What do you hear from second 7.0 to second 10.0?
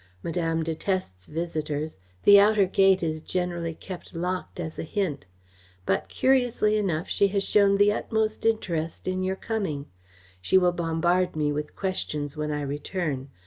she has shown the utmost interest in your coming.